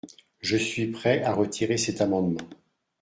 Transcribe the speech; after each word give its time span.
Je 0.39 0.57
suis 0.57 0.87
prêt 0.87 1.21
à 1.21 1.31
retirer 1.31 1.77
cet 1.77 2.01
amendement. 2.01 2.49